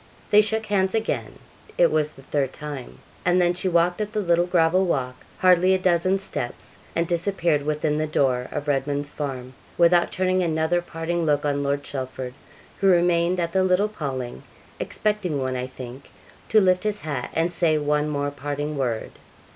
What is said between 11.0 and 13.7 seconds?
look on Lord Chelford, who remained at the